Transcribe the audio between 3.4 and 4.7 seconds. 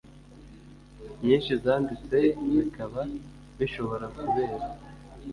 bishobora kubera